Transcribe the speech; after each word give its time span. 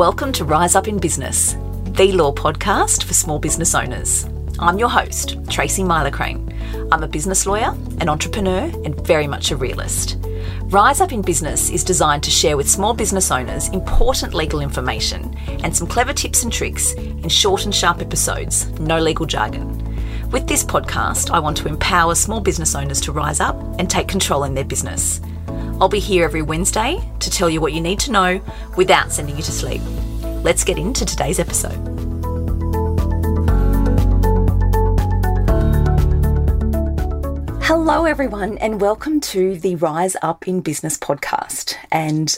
Welcome 0.00 0.32
to 0.32 0.46
Rise 0.46 0.76
Up 0.76 0.88
in 0.88 0.98
Business, 0.98 1.58
the 1.90 2.10
law 2.12 2.32
podcast 2.32 3.04
for 3.04 3.12
small 3.12 3.38
business 3.38 3.74
owners. 3.74 4.26
I'm 4.58 4.78
your 4.78 4.88
host, 4.88 5.36
Tracy 5.50 5.84
Crane. 6.10 6.88
I'm 6.90 7.02
a 7.02 7.06
business 7.06 7.44
lawyer, 7.44 7.76
an 7.98 8.08
entrepreneur, 8.08 8.72
and 8.82 8.98
very 9.06 9.26
much 9.26 9.50
a 9.50 9.58
realist. 9.58 10.16
Rise 10.62 11.02
Up 11.02 11.12
in 11.12 11.20
Business 11.20 11.68
is 11.68 11.84
designed 11.84 12.22
to 12.22 12.30
share 12.30 12.56
with 12.56 12.66
small 12.66 12.94
business 12.94 13.30
owners 13.30 13.68
important 13.68 14.32
legal 14.32 14.62
information 14.62 15.36
and 15.62 15.76
some 15.76 15.86
clever 15.86 16.14
tips 16.14 16.44
and 16.44 16.50
tricks 16.50 16.92
in 16.94 17.28
short 17.28 17.66
and 17.66 17.74
sharp 17.74 18.00
episodes, 18.00 18.70
no 18.80 18.98
legal 18.98 19.26
jargon. 19.26 19.68
With 20.30 20.46
this 20.48 20.64
podcast, 20.64 21.30
I 21.30 21.40
want 21.40 21.58
to 21.58 21.68
empower 21.68 22.14
small 22.14 22.40
business 22.40 22.74
owners 22.74 23.02
to 23.02 23.12
rise 23.12 23.40
up 23.40 23.60
and 23.78 23.90
take 23.90 24.08
control 24.08 24.44
in 24.44 24.54
their 24.54 24.64
business. 24.64 25.20
I'll 25.80 25.88
be 25.88 25.98
here 25.98 26.24
every 26.24 26.42
Wednesday 26.42 27.00
to 27.20 27.30
tell 27.30 27.48
you 27.48 27.62
what 27.62 27.72
you 27.72 27.80
need 27.80 27.98
to 28.00 28.12
know 28.12 28.42
without 28.76 29.10
sending 29.10 29.34
you 29.36 29.42
to 29.42 29.50
sleep. 29.50 29.80
Let's 30.44 30.62
get 30.62 30.76
into 30.76 31.06
today's 31.06 31.38
episode. 31.38 31.78
Hello, 37.62 38.04
everyone, 38.04 38.58
and 38.58 38.78
welcome 38.78 39.20
to 39.20 39.56
the 39.56 39.76
Rise 39.76 40.16
Up 40.20 40.46
in 40.46 40.60
Business 40.60 40.98
podcast. 40.98 41.76
And 41.90 42.36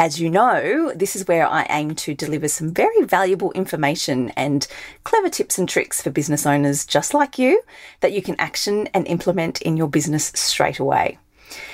as 0.00 0.20
you 0.20 0.28
know, 0.28 0.92
this 0.96 1.14
is 1.14 1.28
where 1.28 1.46
I 1.46 1.68
aim 1.70 1.94
to 1.94 2.14
deliver 2.14 2.48
some 2.48 2.74
very 2.74 3.04
valuable 3.04 3.52
information 3.52 4.30
and 4.30 4.66
clever 5.04 5.28
tips 5.28 5.56
and 5.56 5.68
tricks 5.68 6.02
for 6.02 6.10
business 6.10 6.46
owners 6.46 6.84
just 6.84 7.14
like 7.14 7.38
you 7.38 7.62
that 8.00 8.12
you 8.12 8.22
can 8.22 8.34
action 8.40 8.88
and 8.92 9.06
implement 9.06 9.62
in 9.62 9.76
your 9.76 9.88
business 9.88 10.32
straight 10.34 10.80
away. 10.80 11.18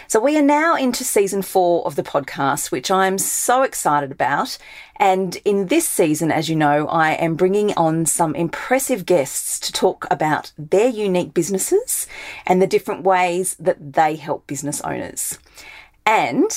So, 0.06 0.20
we 0.20 0.36
are 0.38 0.42
now 0.42 0.74
into 0.76 1.04
season 1.04 1.42
four 1.42 1.84
of 1.86 1.96
the 1.96 2.02
podcast, 2.02 2.70
which 2.70 2.90
I'm 2.90 3.18
so 3.18 3.62
excited 3.62 4.12
about. 4.12 4.58
And 4.96 5.36
in 5.44 5.66
this 5.66 5.88
season, 5.88 6.32
as 6.32 6.48
you 6.48 6.56
know, 6.56 6.88
I 6.88 7.12
am 7.12 7.36
bringing 7.36 7.72
on 7.74 8.06
some 8.06 8.34
impressive 8.34 9.06
guests 9.06 9.60
to 9.60 9.72
talk 9.72 10.06
about 10.10 10.52
their 10.58 10.88
unique 10.88 11.34
businesses 11.34 12.06
and 12.46 12.60
the 12.60 12.66
different 12.66 13.04
ways 13.04 13.54
that 13.60 13.92
they 13.92 14.16
help 14.16 14.46
business 14.46 14.80
owners. 14.80 15.38
And 16.04 16.50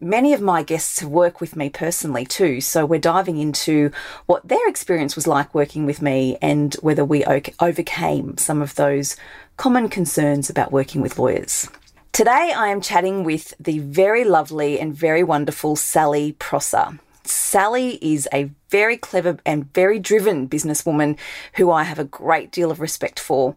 many 0.00 0.32
of 0.32 0.40
my 0.40 0.62
guests 0.62 1.02
worked 1.02 1.40
with 1.40 1.56
me 1.56 1.70
personally 1.70 2.24
too. 2.24 2.60
So 2.60 2.84
we're 2.84 2.98
diving 2.98 3.38
into 3.38 3.90
what 4.26 4.46
their 4.46 4.68
experience 4.68 5.16
was 5.16 5.26
like 5.26 5.54
working 5.54 5.86
with 5.86 6.02
me 6.02 6.36
and 6.42 6.74
whether 6.74 7.04
we 7.04 7.24
overcame 7.60 8.36
some 8.38 8.60
of 8.60 8.74
those 8.74 9.16
common 9.56 9.88
concerns 9.88 10.50
about 10.50 10.72
working 10.72 11.00
with 11.00 11.18
lawyers. 11.18 11.68
Today 12.14 12.52
I 12.56 12.68
am 12.68 12.80
chatting 12.80 13.24
with 13.24 13.54
the 13.58 13.80
very 13.80 14.22
lovely 14.22 14.78
and 14.78 14.94
very 14.94 15.24
wonderful 15.24 15.74
Sally 15.74 16.30
Prosser. 16.38 17.00
Sally 17.24 17.98
is 18.00 18.28
a 18.32 18.52
very 18.70 18.96
clever 18.96 19.38
and 19.44 19.74
very 19.74 19.98
driven 19.98 20.48
businesswoman 20.48 21.18
who 21.54 21.72
I 21.72 21.82
have 21.82 21.98
a 21.98 22.04
great 22.04 22.52
deal 22.52 22.70
of 22.70 22.78
respect 22.78 23.18
for. 23.18 23.56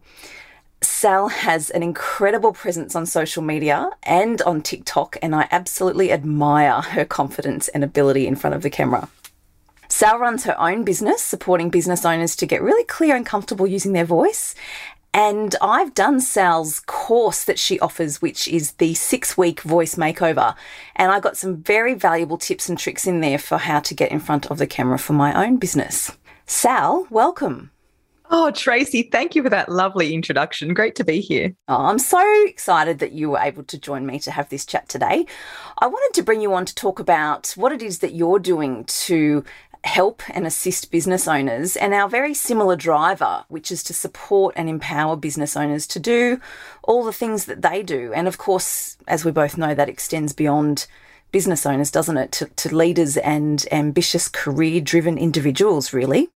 Sal 0.82 1.28
has 1.28 1.70
an 1.70 1.84
incredible 1.84 2.52
presence 2.52 2.96
on 2.96 3.06
social 3.06 3.44
media 3.44 3.90
and 4.02 4.42
on 4.42 4.60
TikTok, 4.60 5.16
and 5.22 5.36
I 5.36 5.46
absolutely 5.52 6.10
admire 6.10 6.80
her 6.80 7.04
confidence 7.04 7.68
and 7.68 7.84
ability 7.84 8.26
in 8.26 8.34
front 8.34 8.56
of 8.56 8.62
the 8.62 8.70
camera. 8.70 9.08
Sal 9.88 10.18
runs 10.18 10.44
her 10.44 10.60
own 10.60 10.82
business, 10.82 11.22
supporting 11.22 11.70
business 11.70 12.04
owners 12.04 12.34
to 12.34 12.46
get 12.46 12.60
really 12.60 12.84
clear 12.84 13.14
and 13.14 13.24
comfortable 13.24 13.68
using 13.68 13.92
their 13.92 14.04
voice 14.04 14.56
and 15.14 15.56
I've 15.60 15.94
done 15.94 16.20
Sal's 16.20 16.80
course 16.80 17.44
that 17.44 17.58
she 17.58 17.80
offers, 17.80 18.20
which 18.20 18.46
is 18.46 18.72
the 18.72 18.94
six 18.94 19.36
week 19.36 19.62
voice 19.62 19.94
makeover. 19.94 20.54
And 20.96 21.10
I 21.10 21.20
got 21.20 21.36
some 21.36 21.56
very 21.56 21.94
valuable 21.94 22.38
tips 22.38 22.68
and 22.68 22.78
tricks 22.78 23.06
in 23.06 23.20
there 23.20 23.38
for 23.38 23.58
how 23.58 23.80
to 23.80 23.94
get 23.94 24.12
in 24.12 24.20
front 24.20 24.46
of 24.46 24.58
the 24.58 24.66
camera 24.66 24.98
for 24.98 25.14
my 25.14 25.44
own 25.44 25.56
business. 25.56 26.12
Sal, 26.46 27.06
welcome. 27.10 27.70
Oh, 28.30 28.50
Tracy, 28.50 29.04
thank 29.04 29.34
you 29.34 29.42
for 29.42 29.48
that 29.48 29.70
lovely 29.70 30.12
introduction. 30.12 30.74
Great 30.74 30.94
to 30.96 31.04
be 31.04 31.20
here. 31.20 31.54
Oh, 31.66 31.86
I'm 31.86 31.98
so 31.98 32.22
excited 32.46 32.98
that 32.98 33.12
you 33.12 33.30
were 33.30 33.38
able 33.38 33.62
to 33.64 33.78
join 33.78 34.04
me 34.04 34.18
to 34.20 34.30
have 34.30 34.50
this 34.50 34.66
chat 34.66 34.86
today. 34.86 35.24
I 35.78 35.86
wanted 35.86 36.14
to 36.14 36.22
bring 36.22 36.42
you 36.42 36.52
on 36.52 36.66
to 36.66 36.74
talk 36.74 36.98
about 36.98 37.54
what 37.56 37.72
it 37.72 37.80
is 37.80 38.00
that 38.00 38.14
you're 38.14 38.38
doing 38.38 38.84
to 38.84 39.44
help 39.84 40.22
and 40.30 40.46
assist 40.46 40.90
business 40.90 41.28
owners, 41.28 41.76
and 41.76 41.94
our 41.94 42.08
very 42.08 42.34
similar 42.34 42.76
driver, 42.76 43.44
which 43.48 43.70
is 43.70 43.82
to 43.84 43.94
support 43.94 44.54
and 44.56 44.68
empower 44.68 45.16
business 45.16 45.56
owners 45.56 45.86
to 45.88 46.00
do 46.00 46.40
all 46.82 47.04
the 47.04 47.12
things 47.12 47.46
that 47.46 47.62
they 47.62 47.82
do. 47.82 48.12
And 48.12 48.28
of 48.28 48.38
course, 48.38 48.96
as 49.06 49.24
we 49.24 49.30
both 49.30 49.56
know, 49.56 49.74
that 49.74 49.88
extends 49.88 50.32
beyond 50.32 50.86
business 51.30 51.66
owners, 51.66 51.90
doesn't 51.90 52.16
it, 52.16 52.32
to, 52.32 52.46
to 52.46 52.74
leaders 52.74 53.16
and 53.18 53.66
ambitious 53.70 54.28
career 54.28 54.80
driven 54.80 55.18
individuals, 55.18 55.92
really. 55.92 56.28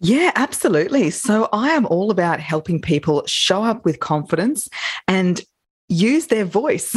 Yeah, 0.00 0.32
absolutely. 0.34 1.10
So 1.10 1.48
I 1.52 1.70
am 1.70 1.86
all 1.86 2.10
about 2.10 2.40
helping 2.40 2.80
people 2.80 3.22
show 3.26 3.62
up 3.62 3.84
with 3.84 4.00
confidence 4.00 4.68
and 5.06 5.40
use 5.92 6.26
their 6.26 6.44
voice. 6.44 6.90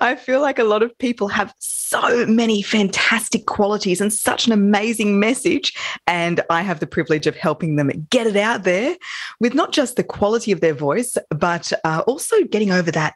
I 0.00 0.16
feel 0.18 0.40
like 0.40 0.58
a 0.58 0.64
lot 0.64 0.82
of 0.82 0.96
people 0.98 1.28
have 1.28 1.54
so 1.58 2.26
many 2.26 2.62
fantastic 2.62 3.46
qualities 3.46 4.00
and 4.00 4.12
such 4.12 4.46
an 4.46 4.52
amazing 4.52 5.20
message. 5.20 5.74
And 6.06 6.40
I 6.50 6.62
have 6.62 6.80
the 6.80 6.86
privilege 6.86 7.26
of 7.26 7.36
helping 7.36 7.76
them 7.76 7.90
get 8.10 8.26
it 8.26 8.36
out 8.36 8.64
there 8.64 8.96
with 9.40 9.54
not 9.54 9.72
just 9.72 9.96
the 9.96 10.04
quality 10.04 10.52
of 10.52 10.60
their 10.60 10.74
voice, 10.74 11.16
but 11.30 11.72
uh, 11.84 12.02
also 12.06 12.42
getting 12.44 12.72
over 12.72 12.90
that 12.90 13.14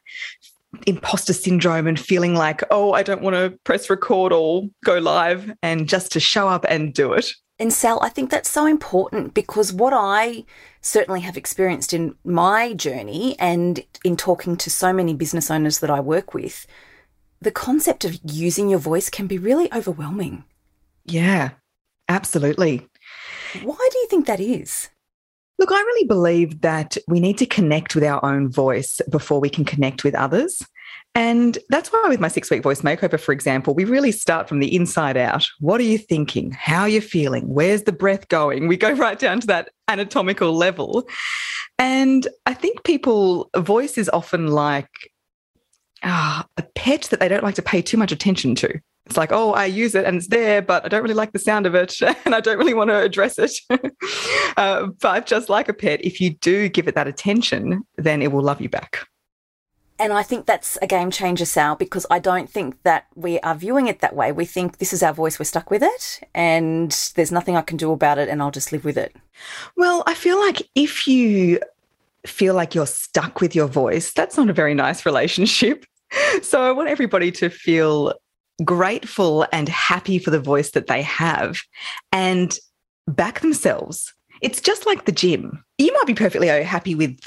imposter 0.87 1.33
syndrome 1.33 1.87
and 1.87 1.99
feeling 1.99 2.35
like, 2.35 2.63
oh, 2.71 2.93
I 2.93 3.03
don't 3.03 3.23
want 3.23 3.35
to 3.37 3.59
press 3.65 3.89
record 3.89 4.33
or 4.33 4.69
go 4.85 4.99
live 4.99 5.53
and 5.63 5.89
just 5.89 6.13
to 6.13 6.21
show 6.21 6.49
up 6.49 6.67
and 6.69 6.93
do 6.93 7.13
it. 7.13 7.33
And 7.59 7.73
Sal, 7.73 7.99
I 8.03 8.11
think 8.11 8.31
that's 8.31 8.51
so 8.51 8.67
important 8.67 9.33
because 9.33 9.73
what 9.73 9.95
I 9.95 10.45
certainly 10.87 11.21
have 11.21 11.37
experienced 11.37 11.93
in 11.93 12.15
my 12.25 12.73
journey 12.73 13.37
and 13.39 13.85
in 14.05 14.17
talking 14.17 14.57
to 14.57 14.71
so 14.71 14.93
many 14.93 15.15
business 15.15 15.51
owners 15.51 15.81
that 15.81 15.91
I 15.91 16.01
work 16.01 16.33
with, 16.33 16.67
the 17.41 17.51
concept 17.51 18.05
of 18.05 18.19
using 18.25 18.69
your 18.69 18.79
voice 18.79 19.11
can 19.11 19.27
be 19.27 19.39
really 19.39 19.73
overwhelming. 19.73 20.45
Yeah, 21.05 21.51
absolutely. 22.09 22.87
Why 23.63 23.89
do 23.91 23.99
you 23.99 24.07
think 24.09 24.27
that 24.27 24.41
is? 24.41 24.89
Look, 25.59 25.73
I 25.73 25.81
really 25.81 26.07
believe 26.07 26.61
that 26.61 26.97
we 27.09 27.19
need 27.19 27.39
to 27.39 27.47
connect 27.47 27.95
with 27.95 28.05
our 28.05 28.25
own 28.25 28.51
voice 28.51 29.01
before 29.11 29.41
we 29.41 29.51
can 29.51 29.65
connect 29.65 30.05
with 30.05 30.15
others. 30.15 30.63
And 31.15 31.59
that's 31.71 31.91
why, 31.91 32.05
with 32.09 32.21
my 32.21 32.29
six 32.29 32.51
week 32.51 32.63
voice 32.63 32.83
makeover, 32.83 33.19
for 33.19 33.33
example, 33.33 33.75
we 33.75 33.85
really 33.85 34.13
start 34.13 34.49
from 34.49 34.59
the 34.59 34.75
inside 34.75 35.17
out. 35.17 35.47
What 35.61 35.81
are 35.81 35.85
you 35.85 35.97
thinking? 35.97 36.51
How 36.51 36.83
are 36.83 36.89
you 36.89 37.01
feeling? 37.01 37.49
Where's 37.49 37.85
the 37.85 37.93
breath 37.93 38.29
going? 38.29 38.69
We 38.69 38.77
go 38.77 38.93
right 39.07 39.19
down 39.19 39.41
to 39.41 39.47
that 39.47 39.71
anatomical 39.89 40.53
level. 40.53 41.09
And 41.79 42.27
I 42.45 42.55
think 42.55 42.85
people, 42.85 43.51
voice 43.57 43.97
is 43.97 44.11
often 44.11 44.49
like 44.49 44.91
ah, 46.03 46.47
a 46.57 46.63
pet 46.75 47.03
that 47.11 47.21
they 47.21 47.29
don't 47.29 47.43
like 47.43 47.55
to 47.57 47.63
pay 47.63 47.83
too 47.83 47.97
much 47.97 48.13
attention 48.13 48.55
to. 48.57 48.81
It's 49.07 49.17
like, 49.17 49.31
oh, 49.33 49.53
I 49.53 49.67
use 49.67 49.95
it 49.95 50.05
and 50.05 50.17
it's 50.17 50.29
there, 50.29 50.61
but 50.61 50.85
I 50.85 50.89
don't 50.89 51.03
really 51.03 51.15
like 51.15 51.33
the 51.33 51.39
sound 51.39 51.65
of 51.65 51.75
it 51.75 51.95
and 52.25 52.35
I 52.35 52.41
don't 52.41 52.59
really 52.59 52.75
want 52.75 52.91
to 52.91 52.99
address 52.99 53.39
it. 53.39 53.53
uh, 54.57 54.89
but 55.01 55.27
just 55.27 55.49
like 55.49 55.69
a 55.69 55.75
pet, 55.75 56.05
if 56.05 56.21
you 56.21 56.31
do 56.31 56.69
give 56.69 56.89
it 56.89 56.95
that 56.95 57.07
attention, 57.07 57.85
then 57.97 58.21
it 58.21 58.33
will 58.33 58.43
love 58.43 58.61
you 58.61 58.69
back. 58.69 59.07
And 59.99 60.13
I 60.13 60.23
think 60.23 60.47
that's 60.47 60.77
a 60.83 60.87
game 60.87 61.11
changer, 61.11 61.47
Sal, 61.47 61.75
because 61.75 62.07
I 62.11 62.19
don't 62.19 62.51
think 62.51 62.83
that 62.83 63.07
we 63.15 63.41
are 63.41 63.55
viewing 63.55 63.87
it 63.87 64.01
that 64.01 64.15
way. 64.15 64.31
We 64.31 64.45
think 64.45 64.79
this 64.79 64.93
is 64.93 65.03
our 65.03 65.15
voice, 65.15 65.39
we're 65.39 65.47
stuck 65.47 65.71
with 65.71 65.83
it, 65.83 66.21
and 66.35 66.91
there's 67.15 67.33
nothing 67.33 67.57
I 67.57 67.63
can 67.63 67.77
do 67.77 67.93
about 67.93 68.19
it, 68.19 68.29
and 68.29 68.43
I'll 68.43 68.51
just 68.51 68.73
live 68.73 68.85
with 68.85 68.99
it. 68.99 69.17
Well, 69.77 70.03
I 70.07 70.15
feel 70.15 70.39
like 70.39 70.63
if 70.75 71.07
you 71.07 71.61
feel 72.27 72.55
like 72.55 72.75
you're 72.75 72.87
stuck 72.87 73.41
with 73.41 73.55
your 73.55 73.69
voice, 73.69 74.13
that's 74.13 74.37
not 74.37 74.51
a 74.51 74.55
very 74.55 74.75
nice 74.75 75.07
relationship. 75.07 75.85
So 76.41 76.63
I 76.63 76.71
want 76.71 76.89
everybody 76.89 77.33
to 77.33 77.51
feel 77.51 78.15
grateful 78.65 79.45
and 79.53 79.69
happy 79.69 80.21
for 80.21 80.31
the 80.31 80.39
voice 80.39 80.71
that 80.71 80.87
they 80.87 81.03
have 81.03 81.59
and 82.13 82.57
back 83.09 83.41
themselves. 83.41 84.15
It's 84.41 84.61
just 84.61 84.87
like 84.87 85.05
the 85.05 85.13
gym. 85.13 85.65
You 85.79 85.93
might 85.93 86.07
be 86.07 86.15
perfectly 86.15 86.47
happy 86.47 86.95
with 86.95 87.19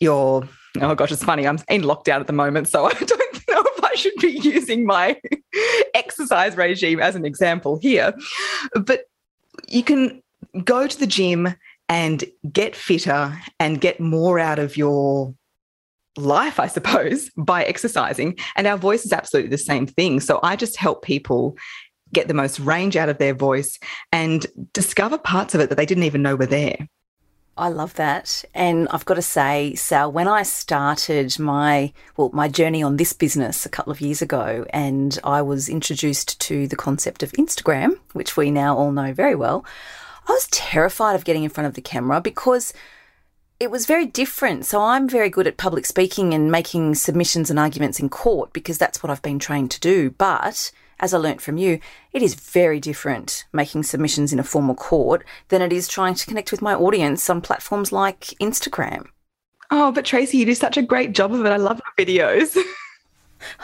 your 0.00 0.46
oh 0.82 0.94
gosh, 0.94 1.12
it's 1.12 1.24
funny. 1.24 1.46
I'm 1.46 1.58
in 1.68 1.82
lockdown 1.82 2.20
at 2.20 2.26
the 2.26 2.32
moment, 2.32 2.68
so 2.68 2.84
I 2.90 2.92
don't 2.92 3.48
know 3.48 3.62
if 3.76 3.84
I 3.84 3.94
should 3.94 4.16
be 4.20 4.38
using 4.38 4.86
my 4.86 5.20
exercise 5.94 6.56
regime 6.56 7.00
as 7.00 7.14
an 7.14 7.24
example 7.24 7.78
here. 7.80 8.14
But 8.74 9.04
you 9.68 9.82
can 9.82 10.22
go 10.64 10.86
to 10.86 10.98
the 10.98 11.06
gym 11.06 11.54
and 11.88 12.24
get 12.52 12.74
fitter 12.74 13.38
and 13.60 13.80
get 13.80 14.00
more 14.00 14.38
out 14.38 14.58
of 14.58 14.76
your 14.76 15.34
life, 16.16 16.58
I 16.58 16.66
suppose, 16.66 17.30
by 17.36 17.64
exercising. 17.64 18.38
And 18.56 18.66
our 18.66 18.76
voice 18.76 19.04
is 19.04 19.12
absolutely 19.12 19.50
the 19.50 19.58
same 19.58 19.86
thing. 19.86 20.20
So 20.20 20.40
I 20.42 20.56
just 20.56 20.76
help 20.76 21.02
people 21.02 21.56
get 22.12 22.28
the 22.28 22.34
most 22.34 22.58
range 22.60 22.96
out 22.96 23.08
of 23.08 23.18
their 23.18 23.34
voice 23.34 23.78
and 24.12 24.46
discover 24.72 25.18
parts 25.18 25.54
of 25.54 25.60
it 25.60 25.68
that 25.68 25.74
they 25.76 25.86
didn't 25.86 26.04
even 26.04 26.22
know 26.22 26.36
were 26.36 26.46
there. 26.46 26.88
I 27.58 27.68
love 27.68 27.94
that. 27.94 28.44
And 28.54 28.86
I've 28.90 29.06
got 29.06 29.14
to 29.14 29.22
say, 29.22 29.74
Sal, 29.74 30.12
when 30.12 30.28
I 30.28 30.42
started 30.42 31.38
my 31.38 31.92
well, 32.16 32.30
my 32.32 32.48
journey 32.48 32.82
on 32.82 32.96
this 32.96 33.12
business 33.12 33.64
a 33.64 33.70
couple 33.70 33.92
of 33.92 34.00
years 34.00 34.20
ago 34.20 34.66
and 34.70 35.18
I 35.24 35.40
was 35.40 35.68
introduced 35.68 36.38
to 36.40 36.68
the 36.68 36.76
concept 36.76 37.22
of 37.22 37.32
Instagram, 37.32 37.98
which 38.12 38.36
we 38.36 38.50
now 38.50 38.76
all 38.76 38.92
know 38.92 39.12
very 39.12 39.34
well, 39.34 39.64
I 40.28 40.32
was 40.32 40.48
terrified 40.48 41.14
of 41.14 41.24
getting 41.24 41.44
in 41.44 41.50
front 41.50 41.66
of 41.66 41.74
the 41.74 41.80
camera 41.80 42.20
because 42.20 42.74
it 43.58 43.70
was 43.70 43.86
very 43.86 44.04
different. 44.04 44.66
So 44.66 44.82
I'm 44.82 45.08
very 45.08 45.30
good 45.30 45.46
at 45.46 45.56
public 45.56 45.86
speaking 45.86 46.34
and 46.34 46.52
making 46.52 46.94
submissions 46.96 47.48
and 47.48 47.58
arguments 47.58 48.00
in 48.00 48.10
court 48.10 48.52
because 48.52 48.76
that's 48.76 49.02
what 49.02 49.10
I've 49.10 49.22
been 49.22 49.38
trained 49.38 49.70
to 49.70 49.80
do. 49.80 50.10
But 50.10 50.70
as 51.00 51.12
I 51.12 51.18
learnt 51.18 51.40
from 51.40 51.58
you, 51.58 51.80
it 52.12 52.22
is 52.22 52.34
very 52.34 52.80
different 52.80 53.44
making 53.52 53.82
submissions 53.82 54.32
in 54.32 54.38
a 54.38 54.44
formal 54.44 54.74
court 54.74 55.24
than 55.48 55.62
it 55.62 55.72
is 55.72 55.88
trying 55.88 56.14
to 56.14 56.26
connect 56.26 56.50
with 56.50 56.62
my 56.62 56.74
audience 56.74 57.28
on 57.28 57.40
platforms 57.40 57.92
like 57.92 58.20
Instagram. 58.40 59.06
Oh, 59.70 59.92
but 59.92 60.04
Tracy, 60.04 60.38
you 60.38 60.46
do 60.46 60.54
such 60.54 60.76
a 60.76 60.82
great 60.82 61.12
job 61.12 61.32
of 61.32 61.44
it. 61.44 61.50
I 61.50 61.56
love 61.56 61.80
your 61.96 62.06
videos. 62.06 62.56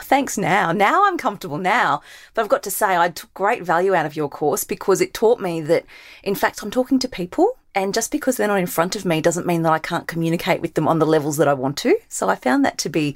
Thanks 0.01 0.37
now. 0.37 0.71
Now 0.71 1.05
I'm 1.05 1.17
comfortable 1.17 1.57
now. 1.57 2.01
But 2.33 2.43
I've 2.43 2.49
got 2.49 2.63
to 2.63 2.71
say, 2.71 2.97
I 2.97 3.09
took 3.09 3.33
great 3.33 3.63
value 3.63 3.95
out 3.95 4.05
of 4.05 4.15
your 4.15 4.29
course 4.29 4.63
because 4.63 5.01
it 5.01 5.13
taught 5.13 5.39
me 5.39 5.61
that, 5.61 5.85
in 6.23 6.35
fact, 6.35 6.61
I'm 6.61 6.71
talking 6.71 6.99
to 6.99 7.07
people. 7.07 7.57
And 7.75 7.93
just 7.93 8.11
because 8.11 8.37
they're 8.37 8.47
not 8.47 8.59
in 8.59 8.67
front 8.67 8.95
of 8.95 9.05
me 9.05 9.19
doesn't 9.21 9.47
mean 9.47 9.63
that 9.63 9.73
I 9.73 9.79
can't 9.79 10.07
communicate 10.07 10.61
with 10.61 10.75
them 10.75 10.87
on 10.87 10.99
the 10.99 11.07
levels 11.07 11.37
that 11.37 11.47
I 11.47 11.53
want 11.53 11.77
to. 11.77 11.97
So 12.07 12.29
I 12.29 12.35
found 12.35 12.63
that 12.65 12.77
to 12.79 12.89
be 12.89 13.15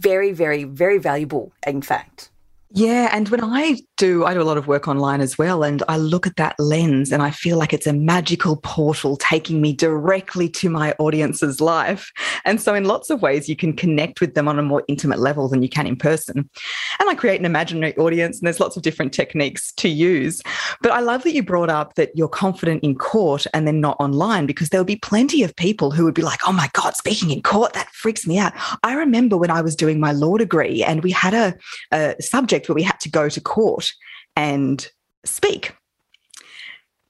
very, 0.00 0.30
very, 0.32 0.64
very 0.64 0.98
valuable, 0.98 1.52
in 1.66 1.82
fact. 1.82 2.30
Yeah. 2.70 3.10
And 3.12 3.28
when 3.28 3.42
I 3.44 3.76
do, 3.96 4.24
I 4.24 4.34
do 4.34 4.42
a 4.42 4.44
lot 4.44 4.58
of 4.58 4.66
work 4.66 4.88
online 4.88 5.20
as 5.20 5.38
well. 5.38 5.62
And 5.62 5.84
I 5.88 5.98
look 5.98 6.26
at 6.26 6.36
that 6.36 6.58
lens 6.58 7.12
and 7.12 7.22
I 7.22 7.30
feel 7.30 7.56
like 7.56 7.72
it's 7.72 7.86
a 7.86 7.92
magical 7.92 8.56
portal 8.56 9.16
taking 9.16 9.60
me 9.60 9.72
directly 9.72 10.48
to 10.50 10.68
my 10.68 10.92
audience's 10.98 11.60
life. 11.60 12.10
And 12.44 12.60
so, 12.60 12.74
in 12.74 12.84
lots 12.84 13.08
of 13.08 13.22
ways, 13.22 13.48
you 13.48 13.54
can 13.54 13.72
connect 13.72 14.20
with 14.20 14.34
them 14.34 14.48
on 14.48 14.58
a 14.58 14.62
more 14.62 14.82
intimate 14.88 15.20
level 15.20 15.48
than 15.48 15.62
you 15.62 15.68
can 15.68 15.86
in 15.86 15.96
person. 15.96 16.50
And 16.98 17.08
I 17.08 17.14
create 17.14 17.38
an 17.38 17.46
imaginary 17.46 17.96
audience, 17.96 18.38
and 18.38 18.46
there's 18.46 18.60
lots 18.60 18.76
of 18.76 18.82
different 18.82 19.14
techniques 19.14 19.72
to 19.74 19.88
use. 19.88 20.42
But 20.82 20.92
I 20.92 21.00
love 21.00 21.22
that 21.22 21.34
you 21.34 21.42
brought 21.42 21.70
up 21.70 21.94
that 21.94 22.10
you're 22.16 22.28
confident 22.28 22.82
in 22.82 22.96
court 22.96 23.46
and 23.54 23.66
then 23.66 23.80
not 23.80 23.96
online, 24.00 24.44
because 24.44 24.70
there'll 24.70 24.84
be 24.84 24.96
plenty 24.96 25.42
of 25.42 25.54
people 25.56 25.92
who 25.92 26.04
would 26.04 26.14
be 26.14 26.22
like, 26.22 26.40
oh 26.46 26.52
my 26.52 26.68
God, 26.72 26.96
speaking 26.96 27.30
in 27.30 27.42
court, 27.42 27.74
that 27.74 27.90
freaks 27.90 28.26
me 28.26 28.38
out. 28.38 28.52
I 28.82 28.94
remember 28.94 29.36
when 29.36 29.50
I 29.50 29.60
was 29.60 29.76
doing 29.76 30.00
my 30.00 30.12
law 30.12 30.36
degree 30.36 30.82
and 30.82 31.02
we 31.02 31.12
had 31.12 31.32
a, 31.32 31.54
a 31.92 32.14
subject 32.20 32.55
where 32.64 32.74
we 32.74 32.82
had 32.82 33.00
to 33.00 33.10
go 33.10 33.28
to 33.28 33.40
court 33.40 33.92
and 34.36 34.88
speak. 35.24 35.74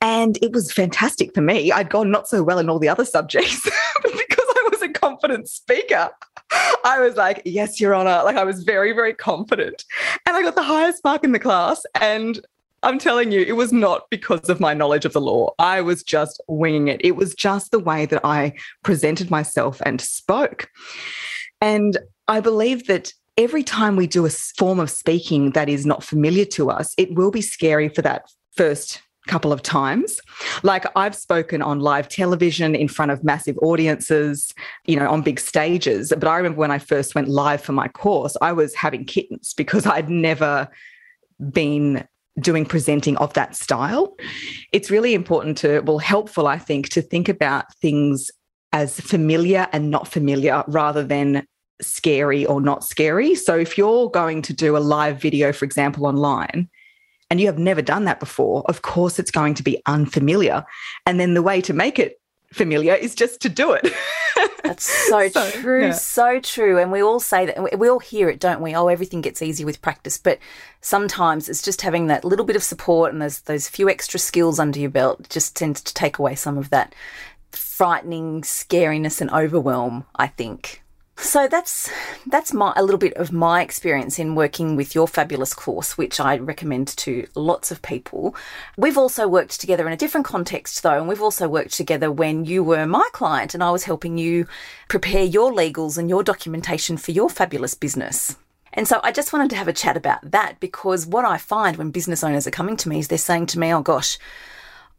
And 0.01 0.39
it 0.43 0.53
was 0.53 0.73
fantastic 0.73 1.35
for 1.35 1.41
me. 1.41 1.73
I'd 1.73 1.91
gone 1.91 2.11
not 2.11 2.29
so 2.29 2.43
well 2.43 2.59
in 2.59 2.69
all 2.69 2.79
the 2.79 2.89
other 2.89 3.05
subjects, 3.05 3.63
but 4.03 4.13
because 4.29 4.47
I 4.49 4.69
was 4.71 4.83
a 4.83 4.89
confident 4.89 5.49
speaker, 5.49 6.11
I 6.85 7.01
was 7.01 7.17
like, 7.17 7.43
yes, 7.45 7.81
Your 7.81 7.95
Honor. 7.95 8.23
Like 8.23 8.37
I 8.37 8.45
was 8.45 8.63
very, 8.63 8.93
very 8.93 9.15
confident. 9.15 9.85
And 10.27 10.37
I 10.37 10.43
got 10.43 10.55
the 10.55 10.63
highest 10.63 11.03
mark 11.03 11.25
in 11.25 11.33
the 11.33 11.39
class. 11.39 11.83
And 12.01 12.41
I'm 12.83 12.99
telling 12.99 13.33
you, 13.33 13.41
it 13.41 13.57
was 13.57 13.73
not 13.73 14.03
because 14.11 14.49
of 14.49 14.61
my 14.61 14.75
knowledge 14.75 15.05
of 15.05 15.13
the 15.13 15.21
law. 15.21 15.55
I 15.59 15.81
was 15.81 16.03
just 16.03 16.41
winging 16.47 16.89
it. 16.89 17.01
It 17.03 17.17
was 17.17 17.35
just 17.35 17.71
the 17.71 17.81
way 17.81 18.07
that 18.07 18.25
I 18.25 18.53
presented 18.83 19.31
myself 19.31 19.81
and 19.85 20.01
spoke. 20.01 20.69
And 21.61 21.99
I 22.29 22.41
believe 22.41 22.87
that 22.87 23.13
every 23.37 23.63
time 23.63 23.97
we 23.97 24.07
do 24.07 24.27
a 24.27 24.31
form 24.31 24.81
of 24.81 24.91
speaking 24.91 25.51
that 25.51 25.69
is 25.69 25.85
not 25.85 26.03
familiar 26.03 26.45
to 26.45 26.71
us, 26.71 26.95
it 26.97 27.15
will 27.15 27.31
be 27.31 27.43
scary 27.43 27.89
for 27.89 28.03
that 28.03 28.31
first 28.57 29.03
couple 29.27 29.53
of 29.53 29.63
times. 29.63 30.21
Like 30.63 30.85
I've 30.95 31.15
spoken 31.15 31.61
on 31.61 31.81
live 31.81 32.09
television 32.09 32.75
in 32.75 32.89
front 32.89 33.11
of 33.11 33.25
massive 33.25 33.59
audiences, 33.61 34.55
you 34.87 34.97
know, 34.97 35.11
on 35.11 35.23
big 35.23 35.41
stages. 35.41 36.13
But 36.17 36.29
I 36.29 36.37
remember 36.37 36.59
when 36.59 36.71
I 36.71 36.79
first 36.79 37.15
went 37.15 37.29
live 37.29 37.61
for 37.61 37.73
my 37.73 37.89
course, 37.89 38.37
I 38.41 38.53
was 38.53 38.75
having 38.75 39.05
kittens 39.05 39.53
because 39.55 39.85
I'd 39.85 40.09
never 40.09 40.69
been 41.51 42.07
doing 42.39 42.65
presenting 42.65 43.17
of 43.17 43.33
that 43.35 43.57
style. 43.57 44.17
It's 44.73 44.91
really 44.91 45.15
important 45.15 45.59
to, 45.59 45.81
well, 45.81 45.99
helpful, 45.99 46.47
I 46.47 46.59
think, 46.59 46.91
to 46.91 47.03
think 47.03 47.29
about 47.29 47.75
things 47.77 48.31
as 48.73 49.01
familiar 49.01 49.69
and 49.73 49.91
not 49.91 50.07
familiar 50.07 50.63
rather 50.69 51.03
than 51.03 51.47
scary 51.81 52.47
or 52.47 52.61
not 52.61 52.85
scary. 52.85 53.35
So 53.35 53.57
if 53.57 53.77
you're 53.77 54.11
going 54.11 54.43
to 54.43 54.53
do 54.53 54.77
a 54.77 54.79
live 54.79 55.21
video, 55.21 55.53
for 55.53 55.65
example, 55.65 56.07
online, 56.07 56.69
and 57.31 57.41
you 57.41 57.47
have 57.47 57.59
never 57.59 57.83
done 57.83 58.05
that 58.05 58.21
before, 58.21 58.63
of 58.69 58.83
course 58.83 59.19
it's 59.19 59.31
going 59.31 59.55
to 59.55 59.63
be 59.63 59.83
unfamiliar. 59.87 60.65
And 61.07 61.19
then 61.19 61.35
the 61.35 61.43
way 61.43 61.61
to 61.63 61.73
make 61.73 61.99
it 61.99 62.21
familiar 62.53 62.95
is 62.95 63.15
just 63.15 63.41
to 63.43 63.49
do 63.49 63.73
it. 63.73 63.93
That's 64.63 64.85
so, 65.09 65.29
so 65.29 65.51
true, 65.51 65.87
yeah. 65.87 65.93
so 65.93 66.41
true. 66.41 66.79
And 66.79 66.93
we 66.93 67.03
all 67.03 67.21
say 67.21 67.47
that, 67.47 67.79
we 67.79 67.89
all 67.89 67.99
hear 67.99 68.29
it, 68.29 68.41
don't 68.41 68.61
we? 68.61 68.75
Oh, 68.75 68.89
everything 68.89 69.21
gets 69.21 69.43
easy 69.43 69.65
with 69.65 69.83
practice. 69.83 70.19
But 70.19 70.39
sometimes 70.81 71.49
it's 71.49 71.63
just 71.63 71.83
having 71.83 72.07
that 72.09 72.25
little 72.25 72.45
bit 72.45 72.57
of 72.57 72.63
support 72.63 73.13
and 73.13 73.21
those, 73.23 73.41
those 73.43 73.69
few 73.69 73.89
extra 73.89 74.19
skills 74.21 74.59
under 74.59 74.79
your 74.79 74.91
belt 74.91 75.29
just 75.29 75.57
tends 75.57 75.81
to 75.83 75.95
take 75.95 76.19
away 76.19 76.35
some 76.35 76.59
of 76.59 76.71
that 76.71 76.95
frightening 77.51 78.43
scariness 78.43 79.21
and 79.21 79.31
overwhelm, 79.31 80.05
I 80.17 80.29
think. 80.29 80.83
So 81.19 81.49
that's 81.49 81.91
that's 82.27 82.53
my 82.53 82.75
a 82.77 82.83
little 82.83 82.99
bit 82.99 83.15
of 83.15 83.33
my 83.33 83.63
experience 83.63 84.19
in 84.19 84.35
working 84.35 84.77
with 84.77 84.95
your 84.95 85.09
fabulous 85.09 85.55
course, 85.55 85.97
which 85.97 86.21
I 86.21 86.37
recommend 86.37 86.89
to 86.99 87.27
lots 87.35 87.71
of 87.71 87.81
people. 87.81 88.35
We've 88.77 88.99
also 88.99 89.27
worked 89.27 89.59
together 89.59 89.87
in 89.87 89.95
a 89.95 89.97
different 89.97 90.27
context 90.27 90.83
though, 90.83 90.99
and 90.99 91.09
we've 91.09 91.23
also 91.23 91.49
worked 91.49 91.73
together 91.73 92.13
when 92.13 92.45
you 92.45 92.63
were 92.63 92.87
my 92.87 93.09
client 93.13 93.55
and 93.55 93.63
I 93.63 93.71
was 93.71 93.85
helping 93.85 94.19
you 94.19 94.47
prepare 94.89 95.25
your 95.25 95.53
legals 95.53 95.97
and 95.97 96.11
your 96.11 96.23
documentation 96.23 96.99
for 96.99 97.13
your 97.13 97.31
fabulous 97.31 97.75
business. 97.75 98.37
And 98.75 98.87
so 98.87 99.01
I 99.03 99.11
just 99.11 99.33
wanted 99.33 99.49
to 99.51 99.57
have 99.57 99.69
a 99.69 99.73
chat 99.73 99.97
about 99.97 100.31
that 100.31 100.61
because 100.61 101.07
what 101.07 101.25
I 101.25 101.39
find 101.39 101.79
when 101.79 101.91
business 101.91 102.23
owners 102.23 102.47
are 102.47 102.51
coming 102.51 102.77
to 102.77 102.91
me 102.91 102.99
is 102.99 103.09
they're 103.09 103.17
saying 103.17 103.47
to 103.47 103.59
me, 103.59 103.73
"Oh 103.73 103.81
gosh, 103.81 104.19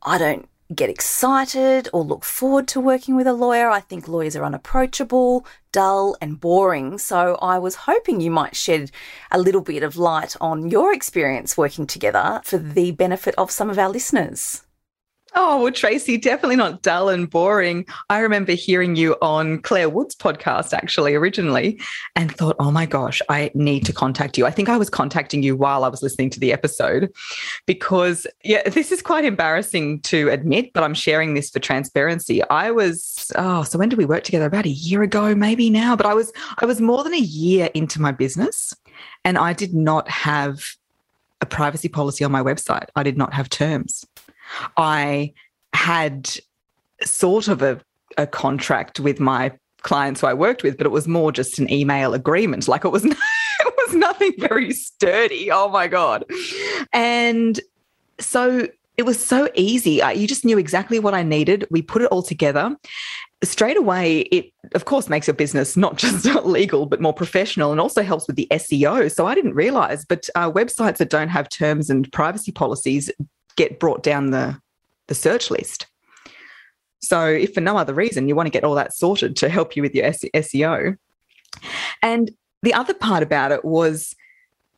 I 0.02 0.18
don't 0.18 0.50
get 0.76 0.90
excited 0.90 1.88
or 1.94 2.04
look 2.04 2.24
forward 2.26 2.68
to 2.70 2.80
working 2.80 3.16
with 3.16 3.28
a 3.28 3.34
lawyer. 3.34 3.70
I 3.70 3.80
think 3.80 4.08
lawyers 4.08 4.36
are 4.36 4.44
unapproachable, 4.44 5.46
dull, 5.72 6.16
and 6.22 6.40
boring. 6.40 6.98
So 6.98 7.36
I 7.42 7.58
was 7.58 7.76
hoping 7.76 8.20
you 8.20 8.32
might 8.32 8.56
shed 8.56 8.92
a 9.32 9.40
little 9.40 9.62
bit 9.62 9.84
of 9.84 9.98
light 9.98 10.36
on 10.42 10.70
your 10.70 10.94
experience 10.94 11.58
working 11.58 11.88
together 11.88 12.42
for 12.44 12.58
the 12.58 12.92
benefit 12.92 13.36
of 13.38 13.52
some 13.52 13.70
of 13.70 13.80
our 13.80 13.90
listeners. 13.90 14.64
Oh, 15.40 15.62
well, 15.62 15.72
Tracy, 15.72 16.18
definitely 16.18 16.56
not 16.56 16.82
dull 16.82 17.10
and 17.10 17.30
boring. 17.30 17.86
I 18.10 18.22
remember 18.22 18.54
hearing 18.54 18.96
you 18.96 19.16
on 19.22 19.62
Claire 19.62 19.88
Wood's 19.88 20.16
podcast 20.16 20.74
actually 20.74 21.14
originally 21.14 21.80
and 22.16 22.36
thought, 22.36 22.56
oh 22.58 22.72
my 22.72 22.88
gosh, 22.88 23.22
I 23.30 23.52
need 23.54 23.86
to 23.86 23.94
contact 23.94 24.40
you. 24.40 24.48
I 24.48 24.50
think 24.50 24.68
I 24.68 24.78
was 24.78 24.90
contacting 24.90 25.44
you 25.44 25.56
while 25.56 25.84
I 25.84 25.90
was 25.90 26.02
listening 26.02 26.32
to 26.32 26.40
the 26.40 26.52
episode 26.52 27.14
because, 27.68 28.26
yeah, 28.44 28.68
this 28.68 28.92
is 28.92 29.04
quite 29.04 29.26
embarrassing 29.26 30.02
to 30.02 30.28
admit, 30.30 30.74
but 30.74 30.84
I'm 30.84 30.96
sharing 30.96 31.36
this 31.36 31.52
for 31.52 31.60
transparency. 31.60 32.44
I 32.50 32.72
was, 32.72 33.32
oh, 33.36 33.62
so 33.62 33.78
when 33.78 33.90
did 33.90 34.00
we 34.00 34.06
work 34.06 34.24
together? 34.24 34.48
About 34.48 34.66
a 34.66 34.70
year 34.70 35.04
ago, 35.04 35.36
maybe 35.36 35.70
now, 35.70 35.96
but 35.96 36.08
I 36.08 36.16
was, 36.16 36.34
I 36.58 36.66
was 36.66 36.82
more 36.82 37.04
than 37.04 37.14
a 37.14 37.20
year 37.20 37.70
into 37.76 38.02
my 38.02 38.12
business 38.12 38.74
and 39.24 39.38
I 39.38 39.54
did 39.54 39.76
not 39.76 40.10
have 40.10 40.64
a 41.42 41.46
privacy 41.46 41.90
policy 41.90 42.24
on 42.24 42.32
my 42.32 42.42
website. 42.42 42.88
I 42.96 43.04
did 43.04 43.20
not 43.20 43.36
have 43.36 43.50
terms. 43.50 44.04
I 44.78 45.34
had 45.74 46.30
sort 47.04 47.48
of 47.48 47.62
a, 47.62 47.80
a 48.18 48.28
contract 48.28 49.00
with 49.00 49.20
my 49.20 49.52
clients 49.84 50.22
who 50.22 50.28
I 50.28 50.34
worked 50.34 50.64
with, 50.64 50.78
but 50.78 50.86
it 50.86 50.92
was 50.92 51.08
more 51.08 51.32
just 51.32 51.60
an 51.60 51.72
email 51.72 52.14
agreement. 52.14 52.68
Like 52.68 52.86
it 52.86 52.90
was, 52.90 53.06
it 53.06 53.16
was 53.88 53.96
nothing 53.96 54.34
very 54.38 54.74
sturdy. 54.74 55.52
Oh 55.52 55.70
my 55.70 55.88
God. 55.88 56.26
And 56.94 57.60
so 58.20 58.68
it 58.98 59.06
was 59.06 59.24
so 59.24 59.48
easy. 59.54 60.02
You 60.16 60.28
just 60.28 60.44
knew 60.44 60.58
exactly 60.58 60.98
what 60.98 61.14
I 61.14 61.22
needed. 61.22 61.68
We 61.70 61.84
put 61.84 62.02
it 62.02 62.08
all 62.08 62.24
together. 62.24 62.76
Straight 63.44 63.78
away, 63.78 64.22
it 64.22 64.52
of 64.74 64.86
course 64.86 65.08
makes 65.08 65.28
your 65.28 65.36
business 65.36 65.78
not 65.78 65.98
just 65.98 66.26
legal, 66.26 66.88
but 66.88 67.00
more 67.00 67.14
professional 67.14 67.72
and 67.72 67.80
also 67.80 68.02
helps 68.02 68.26
with 68.26 68.36
the 68.36 68.48
SEO. 68.50 69.14
So 69.14 69.28
I 69.28 69.36
didn't 69.36 69.54
realize, 69.54 70.04
but 70.04 70.28
uh, 70.34 70.52
websites 70.52 70.98
that 70.98 71.12
don't 71.12 71.30
have 71.30 71.48
terms 71.48 71.92
and 71.92 72.12
privacy 72.12 72.52
policies 72.52 73.12
get 73.58 73.80
brought 73.80 74.04
down 74.04 74.32
the, 74.32 74.60
the 75.08 75.16
search 75.16 75.52
list. 75.52 75.88
So, 77.00 77.26
if 77.26 77.54
for 77.54 77.62
no 77.62 77.78
other 77.78 77.94
reason, 77.94 78.28
you 78.28 78.36
want 78.36 78.48
to 78.48 78.52
get 78.52 78.64
all 78.64 78.76
that 78.76 78.96
sorted 78.96 79.36
to 79.38 79.50
help 79.50 79.76
you 79.76 79.82
with 79.82 79.94
your 79.94 80.06
SEO. 80.10 80.98
And 82.02 82.32
the 82.64 82.74
other 82.74 82.94
part 82.94 83.22
about 83.22 83.52
it 83.52 83.66
was 83.66 84.16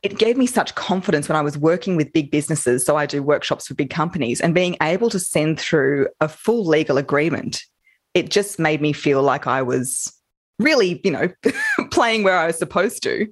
it 0.02 0.18
gave 0.18 0.38
me 0.38 0.46
such 0.46 0.76
confidence 0.76 1.28
when 1.28 1.36
I 1.36 1.42
was 1.42 1.58
working 1.58 1.96
with 1.96 2.14
big 2.14 2.32
businesses. 2.32 2.86
So, 2.86 2.98
I 2.98 3.06
do 3.06 3.24
workshops 3.24 3.68
for 3.68 3.74
big 3.74 3.90
companies 3.90 4.42
and 4.42 4.54
being 4.54 4.76
able 4.82 5.10
to 5.12 5.20
send 5.20 5.60
through 5.60 6.08
a 6.20 6.28
full 6.28 6.66
legal 6.66 6.98
agreement, 6.98 7.64
it 8.14 8.30
just 8.30 8.60
made 8.60 8.82
me 8.82 8.92
feel 8.92 9.24
like 9.24 9.48
I 9.48 9.62
was 9.62 10.14
really, 10.60 11.00
you 11.04 11.12
know, 11.12 11.30
playing 11.92 12.24
where 12.24 12.38
I 12.38 12.48
was 12.48 12.58
supposed 12.58 13.04
to. 13.04 13.28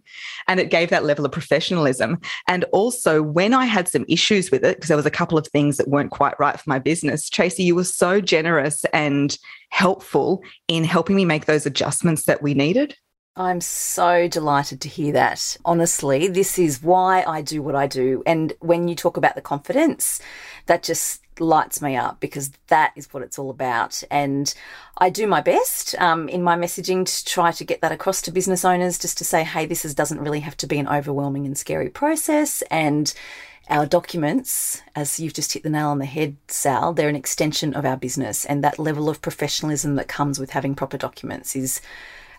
And 0.48 0.60
it 0.60 0.70
gave 0.70 0.90
that 0.90 1.06
level 1.06 1.26
of 1.26 1.32
professionalism. 1.32 2.20
And 2.48 2.64
also, 2.66 3.22
when 3.22 3.54
I 3.54 3.66
had 3.66 3.88
some 3.88 4.06
issues 4.08 4.52
with 4.52 4.64
it, 4.64 4.78
because 4.78 4.88
there 4.88 4.98
was 4.98 5.06
a 5.06 5.12
couple 5.12 5.38
of 5.38 5.48
things 5.48 5.78
that 5.78 5.88
weren't 5.88 6.12
quite 6.12 6.40
right 6.40 6.60
for 6.60 6.70
my 6.70 6.80
business, 6.80 7.30
Tracy, 7.30 7.64
you 7.64 7.76
were 7.76 7.84
so 7.84 8.22
generous 8.22 8.86
and 8.94 9.38
helpful 9.70 10.42
in 10.68 10.84
helping 10.84 11.16
me 11.16 11.26
make 11.26 11.46
those 11.46 11.66
adjustments 11.66 12.24
that 12.26 12.42
we 12.42 12.54
needed. 12.54 12.96
I'm 13.38 13.62
so 13.62 14.28
delighted 14.28 14.82
to 14.82 14.90
hear 14.90 15.14
that. 15.14 15.58
Honestly, 15.64 16.28
this 16.28 16.58
is 16.58 16.82
why 16.82 17.24
I 17.28 17.44
do 17.44 17.62
what 17.62 17.76
I 17.76 17.86
do. 17.86 18.24
And 18.26 18.54
when 18.62 18.88
you 18.88 18.96
talk 18.96 19.16
about 19.16 19.36
the 19.36 19.42
confidence, 19.42 20.20
that 20.66 20.82
just 20.82 21.22
lights 21.40 21.80
me 21.80 21.96
up 21.96 22.20
because 22.20 22.50
that 22.70 22.94
is 22.96 23.14
what 23.14 23.22
it's 23.22 23.38
all 23.38 23.52
about. 23.52 24.02
And 24.10 24.52
I 24.98 25.12
do 25.12 25.28
my 25.28 25.42
best 25.42 25.94
um, 26.02 26.28
in 26.30 26.42
my 26.42 26.58
messaging 26.58 27.06
to 27.06 27.26
try 27.26 27.52
to 27.52 27.64
get 27.64 27.82
that 27.82 27.92
across 27.92 28.24
to 28.24 28.32
business 28.32 28.66
owners 28.66 28.98
just 28.98 29.20
to 29.20 29.24
say, 29.24 29.44
hey, 29.44 29.68
this 29.68 29.86
is, 29.86 29.94
doesn't 29.94 30.20
really 30.20 30.40
have 30.40 30.58
to 30.58 30.68
be 30.68 30.80
an 30.80 30.88
overwhelming 30.88 31.46
and 31.46 31.56
scary 31.56 31.90
process. 31.90 32.64
And 32.72 33.14
our 33.70 33.86
documents, 33.86 34.82
as 34.96 35.20
you've 35.20 35.36
just 35.36 35.54
hit 35.54 35.62
the 35.62 35.70
nail 35.70 35.90
on 35.90 36.00
the 36.00 36.06
head, 36.06 36.38
Sal, 36.48 36.92
they're 36.92 37.08
an 37.08 37.16
extension 37.16 37.76
of 37.76 37.86
our 37.86 37.98
business. 37.98 38.46
And 38.46 38.64
that 38.64 38.80
level 38.80 39.10
of 39.10 39.22
professionalism 39.22 39.94
that 39.96 40.08
comes 40.08 40.40
with 40.40 40.50
having 40.50 40.74
proper 40.74 40.98
documents 40.98 41.56
is 41.56 41.82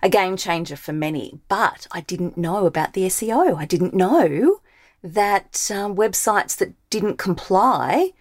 a 0.03 0.09
game 0.09 0.37
changer 0.37 0.77
for 0.77 0.93
many. 0.93 1.41
But 1.49 1.87
I 1.91 2.01
didn't 2.01 2.37
know 2.37 2.67
about 2.67 2.93
the 2.93 3.03
SEO. 3.03 3.57
I 3.57 3.65
didn't 3.65 3.95
know 3.95 4.61
that 5.03 5.71
um, 5.73 5.97
websites 5.97 6.57
that 6.57 6.75
didn't 6.91 7.19
comply 7.19 8.13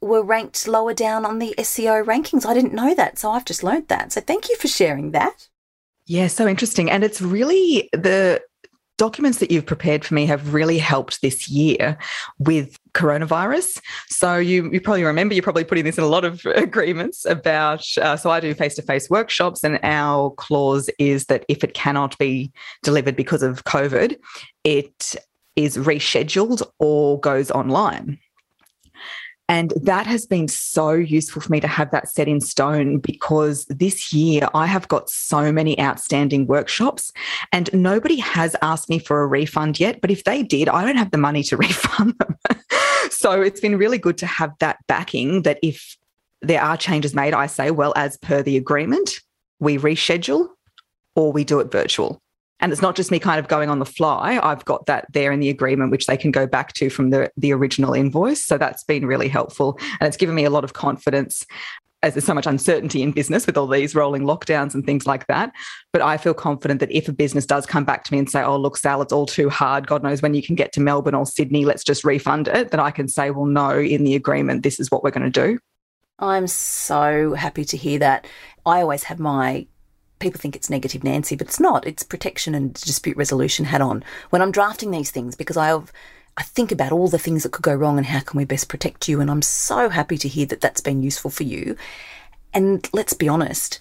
were 0.00 0.22
ranked 0.22 0.68
lower 0.68 0.94
down 0.94 1.24
on 1.24 1.38
the 1.38 1.54
SEO 1.58 2.04
rankings. 2.04 2.46
I 2.46 2.54
didn't 2.54 2.74
know 2.74 2.94
that. 2.94 3.18
So 3.18 3.30
I've 3.30 3.44
just 3.44 3.64
learned 3.64 3.88
that. 3.88 4.12
So 4.12 4.20
thank 4.20 4.48
you 4.48 4.56
for 4.56 4.68
sharing 4.68 5.10
that. 5.12 5.48
Yeah, 6.06 6.28
so 6.28 6.46
interesting. 6.46 6.90
And 6.90 7.04
it's 7.04 7.20
really 7.20 7.88
the 7.92 8.40
documents 8.98 9.38
that 9.38 9.50
you've 9.50 9.64
prepared 9.64 10.04
for 10.04 10.12
me 10.12 10.26
have 10.26 10.52
really 10.52 10.76
helped 10.76 11.22
this 11.22 11.48
year 11.48 11.96
with 12.38 12.76
coronavirus. 12.92 13.80
So 14.08 14.36
you, 14.36 14.70
you 14.70 14.80
probably 14.80 15.04
remember, 15.04 15.34
you're 15.34 15.42
probably 15.42 15.64
putting 15.64 15.84
this 15.84 15.96
in 15.96 16.04
a 16.04 16.08
lot 16.08 16.24
of 16.24 16.44
agreements 16.54 17.24
about. 17.24 17.86
Uh, 17.96 18.16
so 18.16 18.30
I 18.30 18.40
do 18.40 18.52
face 18.52 18.74
to 18.74 18.82
face 18.82 19.08
workshops, 19.08 19.64
and 19.64 19.78
our 19.82 20.30
clause 20.30 20.90
is 20.98 21.26
that 21.26 21.46
if 21.48 21.64
it 21.64 21.72
cannot 21.72 22.18
be 22.18 22.52
delivered 22.82 23.16
because 23.16 23.42
of 23.42 23.64
COVID, 23.64 24.16
it 24.64 25.16
is 25.56 25.76
rescheduled 25.76 26.62
or 26.78 27.18
goes 27.20 27.50
online. 27.50 28.18
And 29.48 29.72
that 29.82 30.06
has 30.06 30.26
been 30.26 30.46
so 30.46 30.92
useful 30.92 31.40
for 31.40 31.50
me 31.50 31.60
to 31.60 31.66
have 31.66 31.90
that 31.90 32.08
set 32.08 32.28
in 32.28 32.40
stone 32.40 32.98
because 32.98 33.64
this 33.66 34.12
year 34.12 34.46
I 34.54 34.66
have 34.66 34.88
got 34.88 35.08
so 35.08 35.50
many 35.50 35.78
outstanding 35.80 36.46
workshops 36.46 37.12
and 37.50 37.70
nobody 37.72 38.16
has 38.16 38.54
asked 38.60 38.90
me 38.90 38.98
for 38.98 39.22
a 39.22 39.26
refund 39.26 39.80
yet. 39.80 40.02
But 40.02 40.10
if 40.10 40.24
they 40.24 40.42
did, 40.42 40.68
I 40.68 40.84
don't 40.84 40.96
have 40.96 41.12
the 41.12 41.18
money 41.18 41.42
to 41.44 41.56
refund 41.66 42.14
them. 42.18 42.36
so 43.10 43.40
it's 43.40 43.60
been 43.60 43.78
really 43.78 43.98
good 43.98 44.18
to 44.18 44.26
have 44.26 44.52
that 44.60 44.78
backing 44.86 45.42
that 45.42 45.58
if 45.62 45.96
there 46.42 46.62
are 46.62 46.76
changes 46.76 47.14
made, 47.14 47.32
I 47.32 47.46
say, 47.46 47.70
well, 47.70 47.94
as 47.96 48.18
per 48.18 48.42
the 48.42 48.56
agreement, 48.56 49.20
we 49.60 49.78
reschedule 49.78 50.48
or 51.16 51.32
we 51.32 51.42
do 51.42 51.58
it 51.60 51.72
virtual. 51.72 52.20
And 52.60 52.72
it's 52.72 52.82
not 52.82 52.96
just 52.96 53.10
me 53.10 53.18
kind 53.18 53.38
of 53.38 53.48
going 53.48 53.70
on 53.70 53.78
the 53.78 53.86
fly. 53.86 54.40
I've 54.42 54.64
got 54.64 54.86
that 54.86 55.06
there 55.12 55.30
in 55.30 55.40
the 55.40 55.48
agreement, 55.48 55.90
which 55.90 56.06
they 56.06 56.16
can 56.16 56.30
go 56.30 56.46
back 56.46 56.72
to 56.74 56.90
from 56.90 57.10
the, 57.10 57.30
the 57.36 57.52
original 57.52 57.94
invoice. 57.94 58.44
So 58.44 58.58
that's 58.58 58.82
been 58.84 59.06
really 59.06 59.28
helpful. 59.28 59.78
And 60.00 60.08
it's 60.08 60.16
given 60.16 60.34
me 60.34 60.44
a 60.44 60.50
lot 60.50 60.64
of 60.64 60.72
confidence 60.72 61.46
as 62.02 62.14
there's 62.14 62.24
so 62.24 62.34
much 62.34 62.46
uncertainty 62.46 63.02
in 63.02 63.10
business 63.10 63.46
with 63.46 63.56
all 63.56 63.66
these 63.66 63.94
rolling 63.94 64.22
lockdowns 64.22 64.74
and 64.74 64.86
things 64.86 65.06
like 65.06 65.26
that. 65.26 65.52
But 65.92 66.02
I 66.02 66.16
feel 66.16 66.34
confident 66.34 66.80
that 66.80 66.92
if 66.92 67.08
a 67.08 67.12
business 67.12 67.44
does 67.44 67.66
come 67.66 67.84
back 67.84 68.04
to 68.04 68.12
me 68.12 68.18
and 68.18 68.30
say, 68.30 68.42
oh, 68.42 68.56
look, 68.56 68.76
Sal, 68.76 69.02
it's 69.02 69.12
all 69.12 69.26
too 69.26 69.48
hard. 69.48 69.88
God 69.88 70.02
knows 70.02 70.22
when 70.22 70.34
you 70.34 70.42
can 70.42 70.54
get 70.54 70.72
to 70.74 70.80
Melbourne 70.80 71.14
or 71.14 71.26
Sydney, 71.26 71.64
let's 71.64 71.82
just 71.82 72.04
refund 72.04 72.46
it, 72.46 72.70
that 72.70 72.80
I 72.80 72.92
can 72.92 73.08
say, 73.08 73.30
well, 73.30 73.46
no, 73.46 73.78
in 73.78 74.04
the 74.04 74.14
agreement, 74.14 74.62
this 74.62 74.78
is 74.78 74.90
what 74.90 75.02
we're 75.02 75.10
going 75.10 75.30
to 75.30 75.46
do. 75.46 75.58
I'm 76.20 76.46
so 76.46 77.34
happy 77.34 77.64
to 77.64 77.76
hear 77.76 77.98
that. 78.00 78.26
I 78.64 78.80
always 78.80 79.04
have 79.04 79.18
my 79.18 79.66
people 80.18 80.40
think 80.40 80.56
it's 80.56 80.70
negative 80.70 81.04
Nancy, 81.04 81.36
but 81.36 81.46
it's 81.46 81.60
not. 81.60 81.86
It's 81.86 82.02
protection 82.02 82.54
and 82.54 82.74
dispute 82.74 83.16
resolution 83.16 83.66
hat 83.66 83.80
on 83.80 84.04
when 84.30 84.42
I'm 84.42 84.52
drafting 84.52 84.90
these 84.90 85.10
things 85.10 85.34
because 85.34 85.56
I 85.56 85.68
have. 85.68 85.92
I 86.36 86.42
think 86.42 86.70
about 86.70 86.92
all 86.92 87.08
the 87.08 87.18
things 87.18 87.42
that 87.42 87.50
could 87.50 87.64
go 87.64 87.74
wrong 87.74 87.98
and 87.98 88.06
how 88.06 88.20
can 88.20 88.38
we 88.38 88.44
best 88.44 88.68
protect 88.68 89.08
you. 89.08 89.20
And 89.20 89.28
I'm 89.28 89.42
so 89.42 89.88
happy 89.88 90.16
to 90.18 90.28
hear 90.28 90.46
that 90.46 90.60
that's 90.60 90.80
been 90.80 91.02
useful 91.02 91.32
for 91.32 91.42
you. 91.42 91.74
And 92.54 92.88
let's 92.92 93.12
be 93.12 93.28
honest, 93.28 93.80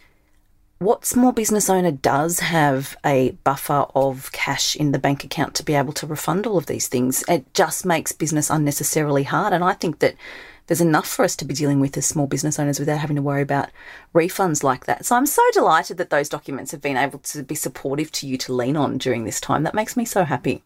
what 0.79 1.05
small 1.05 1.31
business 1.31 1.69
owner 1.69 1.91
does 1.91 2.39
have 2.39 2.97
a 3.03 3.31
buffer 3.43 3.85
of 3.95 4.31
cash 4.31 4.75
in 4.75 4.91
the 4.91 4.99
bank 4.99 5.23
account 5.23 5.55
to 5.55 5.63
be 5.63 5.73
able 5.73 5.93
to 5.93 6.07
refund 6.07 6.45
all 6.45 6.57
of 6.57 6.67
these 6.67 6.87
things? 6.87 7.23
It 7.27 7.51
just 7.53 7.85
makes 7.85 8.11
business 8.11 8.49
unnecessarily 8.49 9.23
hard. 9.23 9.53
And 9.53 9.63
I 9.63 9.73
think 9.73 9.99
that 9.99 10.15
there's 10.67 10.81
enough 10.81 11.07
for 11.07 11.25
us 11.25 11.35
to 11.37 11.45
be 11.45 11.53
dealing 11.53 11.79
with 11.79 11.97
as 11.97 12.05
small 12.05 12.27
business 12.27 12.59
owners 12.59 12.79
without 12.79 12.99
having 12.99 13.15
to 13.15 13.21
worry 13.21 13.41
about 13.41 13.69
refunds 14.13 14.63
like 14.63 14.85
that. 14.85 15.05
So 15.05 15.15
I'm 15.15 15.25
so 15.25 15.41
delighted 15.53 15.97
that 15.97 16.09
those 16.09 16.29
documents 16.29 16.71
have 16.71 16.81
been 16.81 16.97
able 16.97 17.19
to 17.19 17.43
be 17.43 17.55
supportive 17.55 18.11
to 18.13 18.27
you 18.27 18.37
to 18.39 18.53
lean 18.53 18.77
on 18.77 18.97
during 18.97 19.23
this 19.25 19.41
time. 19.41 19.63
That 19.63 19.73
makes 19.73 19.97
me 19.97 20.05
so 20.05 20.23
happy. 20.23 20.63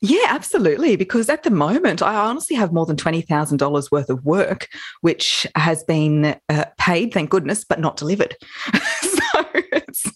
Yeah, 0.00 0.26
absolutely. 0.28 0.96
Because 0.96 1.28
at 1.28 1.44
the 1.44 1.50
moment, 1.50 2.02
I 2.02 2.14
honestly 2.14 2.56
have 2.56 2.72
more 2.72 2.86
than 2.86 2.96
$20,000 2.96 3.90
worth 3.92 4.10
of 4.10 4.24
work, 4.24 4.68
which 5.00 5.46
has 5.54 5.84
been 5.84 6.36
uh, 6.48 6.64
paid, 6.76 7.14
thank 7.14 7.30
goodness, 7.30 7.64
but 7.64 7.78
not 7.78 7.96
delivered. 7.96 8.36
so 9.00 9.44
it's. 9.54 10.10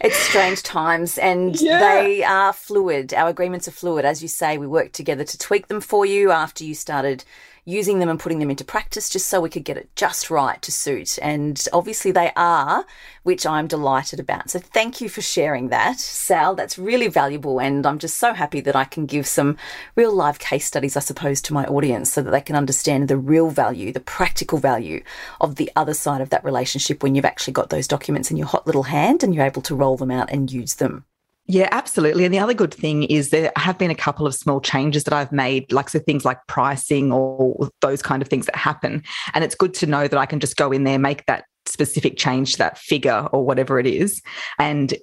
It's 0.00 0.16
strange 0.16 0.62
times 0.62 1.16
and 1.16 1.58
yeah. 1.58 1.78
they 1.78 2.22
are 2.24 2.52
fluid. 2.52 3.14
Our 3.14 3.30
agreements 3.30 3.66
are 3.68 3.70
fluid. 3.70 4.04
As 4.04 4.20
you 4.20 4.28
say, 4.28 4.58
we 4.58 4.66
work 4.66 4.92
together 4.92 5.24
to 5.24 5.38
tweak 5.38 5.68
them 5.68 5.80
for 5.80 6.04
you 6.04 6.30
after 6.30 6.62
you 6.62 6.74
started 6.74 7.24
using 7.64 7.98
them 7.98 8.08
and 8.08 8.20
putting 8.20 8.38
them 8.38 8.50
into 8.50 8.64
practice 8.64 9.08
just 9.08 9.26
so 9.26 9.40
we 9.40 9.48
could 9.48 9.64
get 9.64 9.76
it 9.76 9.88
just 9.96 10.30
right 10.30 10.60
to 10.62 10.70
suit. 10.70 11.18
And 11.22 11.62
obviously 11.72 12.12
they 12.12 12.30
are, 12.36 12.84
which 13.22 13.46
I'm 13.46 13.66
delighted 13.66 14.20
about. 14.20 14.50
So 14.50 14.58
thank 14.58 15.00
you 15.00 15.08
for 15.08 15.22
sharing 15.22 15.68
that, 15.68 15.98
Sal. 15.98 16.54
That's 16.54 16.78
really 16.78 17.08
valuable. 17.08 17.60
And 17.60 17.86
I'm 17.86 17.98
just 17.98 18.18
so 18.18 18.34
happy 18.34 18.60
that 18.60 18.76
I 18.76 18.84
can 18.84 19.06
give 19.06 19.26
some 19.26 19.56
real 19.96 20.12
live 20.14 20.38
case 20.38 20.66
studies, 20.66 20.96
I 20.96 21.00
suppose, 21.00 21.40
to 21.42 21.54
my 21.54 21.64
audience 21.66 22.12
so 22.12 22.22
that 22.22 22.30
they 22.30 22.40
can 22.40 22.56
understand 22.56 23.08
the 23.08 23.16
real 23.16 23.50
value, 23.50 23.92
the 23.92 24.00
practical 24.00 24.58
value 24.58 25.02
of 25.40 25.56
the 25.56 25.70
other 25.74 25.94
side 25.94 26.20
of 26.20 26.30
that 26.30 26.44
relationship 26.44 27.02
when 27.02 27.14
you've 27.14 27.24
actually 27.24 27.54
got 27.54 27.70
those 27.70 27.88
documents 27.88 28.30
in 28.30 28.36
your 28.36 28.46
hot 28.46 28.66
little 28.66 28.84
hand 28.84 29.22
and 29.22 29.34
you're 29.34 29.44
able 29.44 29.62
to 29.62 29.74
roll 29.74 29.96
them 29.96 30.10
out 30.10 30.30
and 30.30 30.52
use 30.52 30.74
them. 30.74 31.04
Yeah, 31.46 31.68
absolutely. 31.72 32.24
And 32.24 32.32
the 32.32 32.38
other 32.38 32.54
good 32.54 32.72
thing 32.72 33.02
is 33.04 33.28
there 33.28 33.52
have 33.56 33.78
been 33.78 33.90
a 33.90 33.94
couple 33.94 34.26
of 34.26 34.34
small 34.34 34.60
changes 34.60 35.04
that 35.04 35.12
I've 35.12 35.32
made, 35.32 35.70
like 35.72 35.90
so 35.90 35.98
things 35.98 36.24
like 36.24 36.38
pricing 36.46 37.12
or 37.12 37.68
those 37.82 38.00
kind 38.00 38.22
of 38.22 38.28
things 38.28 38.46
that 38.46 38.56
happen. 38.56 39.02
And 39.34 39.44
it's 39.44 39.54
good 39.54 39.74
to 39.74 39.86
know 39.86 40.08
that 40.08 40.18
I 40.18 40.24
can 40.24 40.40
just 40.40 40.56
go 40.56 40.72
in 40.72 40.84
there, 40.84 40.98
make 40.98 41.26
that 41.26 41.44
specific 41.66 42.16
change 42.16 42.52
to 42.52 42.58
that 42.58 42.78
figure 42.78 43.28
or 43.32 43.44
whatever 43.44 43.78
it 43.78 43.86
is, 43.86 44.22
and 44.58 44.94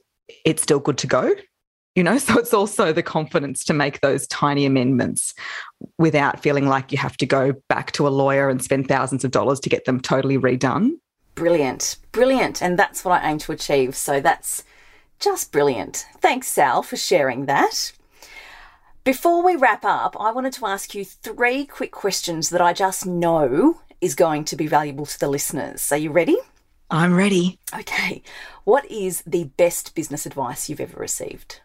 it's 0.46 0.64
still 0.64 0.80
good 0.80 0.98
to 1.00 1.08
go. 1.08 1.34
You 1.96 2.04
know, 2.04 2.18
so 2.18 2.40
it's 2.40 2.54
also 2.54 2.92
the 2.92 3.04
confidence 3.04 3.64
to 3.66 3.74
make 3.74 4.02
those 4.02 4.26
tiny 4.28 4.66
amendments 4.66 5.36
without 6.00 6.42
feeling 6.42 6.68
like 6.68 6.92
you 6.92 6.98
have 6.98 7.18
to 7.18 7.26
go 7.26 7.54
back 7.70 7.92
to 7.94 8.08
a 8.08 8.10
lawyer 8.10 8.50
and 8.50 8.64
spend 8.64 8.88
thousands 8.88 9.24
of 9.24 9.32
dollars 9.32 9.60
to 9.62 9.70
get 9.70 9.86
them 9.86 10.00
totally 10.00 10.38
redone. 10.38 10.92
Brilliant. 11.36 11.98
Brilliant. 12.12 12.62
And 12.62 12.80
that's 12.80 13.06
what 13.06 13.22
I 13.22 13.32
aim 13.32 13.38
to 13.40 13.52
achieve. 13.52 13.96
So 13.96 14.20
that's 14.20 14.64
just 15.22 15.52
brilliant. 15.52 16.06
Thanks, 16.20 16.48
Sal, 16.48 16.84
for 16.84 16.98
sharing 16.98 17.46
that. 17.46 17.94
Before 19.04 19.44
we 19.44 19.56
wrap 19.56 19.86
up, 19.86 20.16
I 20.20 20.32
wanted 20.32 20.54
to 20.54 20.66
ask 20.66 20.94
you 20.94 21.06
three 21.06 21.66
quick 21.66 21.92
questions 21.92 22.50
that 22.50 22.62
I 22.62 22.74
just 22.74 23.06
know 23.06 23.80
is 24.00 24.16
going 24.16 24.46
to 24.46 24.56
be 24.56 24.68
valuable 24.68 25.06
to 25.06 25.20
the 25.20 25.28
listeners. 25.28 25.92
Are 25.92 25.98
you 25.98 26.12
ready? 26.12 26.38
I'm 26.90 27.16
ready. 27.16 27.60
Okay. 27.74 28.22
What 28.66 28.90
is 28.92 29.24
the 29.26 29.46
best 29.46 29.96
business 29.96 30.26
advice 30.26 30.70
you've 30.70 30.82
ever 30.82 31.00
received? 31.00 31.62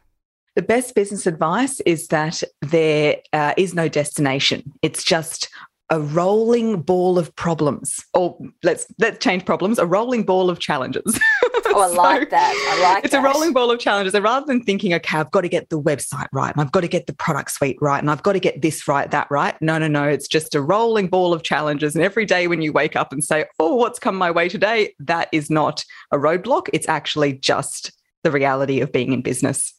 The 0.55 0.63
best 0.63 0.95
business 0.95 1.27
advice 1.27 1.81
is 1.81 2.09
that 2.09 2.43
there 2.63 3.17
uh, 3.33 3.53
is 3.57 3.75
no 3.75 3.89
destination. 3.89 4.73
It's 4.83 5.05
just 5.05 5.49
a 5.91 6.01
rolling 6.01 6.81
ball 6.81 7.19
of 7.19 7.35
problems 7.37 8.05
or 8.13 8.37
let's 8.65 8.87
let's 8.99 9.19
change 9.19 9.45
problems 9.45 9.79
a 9.79 9.87
rolling 9.87 10.25
ball 10.25 10.51
of 10.51 10.59
challenges 10.59 11.21
oh 11.67 11.81
i 11.81 11.89
so 11.91 11.95
like 11.95 12.31
that 12.31 12.53
i 12.53 12.83
like 12.83 12.95
that. 12.95 13.05
it's 13.05 13.13
that. 13.13 13.23
a 13.23 13.27
rolling 13.27 13.53
ball 13.53 13.71
of 13.71 13.79
challenges 13.79 14.15
and 14.15 14.25
rather 14.25 14.47
than 14.47 14.63
thinking 14.63 14.93
okay 14.95 15.19
i've 15.19 15.31
got 15.31 15.43
to 15.43 15.49
get 15.49 15.69
the 15.71 15.81
website 15.81 16.27
right 16.33 16.53
and 16.53 16.61
i've 16.61 16.73
got 16.73 16.81
to 16.81 16.89
get 16.89 17.07
the 17.07 17.15
product 17.15 17.51
suite 17.51 17.79
right 17.81 18.01
and 18.01 18.11
i've 18.11 18.23
got 18.23 18.33
to 18.33 18.41
get 18.41 18.63
this 18.63 18.87
right 18.89 19.11
that 19.11 19.27
right 19.31 19.61
no 19.61 19.79
no 19.79 19.89
no 19.89 20.05
it's 20.05 20.29
just 20.29 20.55
a 20.55 20.61
rolling 20.61 21.09
ball 21.09 21.33
of 21.33 21.43
challenges 21.43 21.95
and 21.95 22.05
every 22.05 22.25
day 22.25 22.49
when 22.49 22.63
you 22.63 22.73
wake 22.73 22.97
up 22.97 23.13
and 23.13 23.23
say 23.25 23.45
oh 23.59 23.75
what's 23.75 23.99
come 23.99 24.17
my 24.17 24.31
way 24.31 24.49
today 24.49 24.95
that 24.99 25.29
is 25.33 25.51
not 25.51 25.85
a 26.13 26.17
roadblock 26.17 26.69
it's 26.73 26.89
actually 26.89 27.33
just 27.33 27.93
the 28.23 28.31
reality 28.31 28.81
of 28.81 28.93
being 28.93 29.13
in 29.13 29.23
business 29.23 29.73